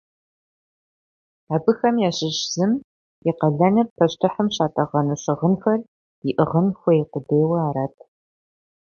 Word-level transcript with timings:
Абыхэм 1.55 1.95
ящыщ 2.09 2.37
зым 2.53 2.71
и 3.29 3.31
къалэныр 3.39 3.87
пащтыхьым 3.97 4.47
щатӀэгъэну 4.55 5.19
щыгъынхэр 5.23 5.79
иӀыгъын 6.29 6.67
хуей 6.79 7.01
къудейуэ 7.11 7.59
арат. 7.67 7.95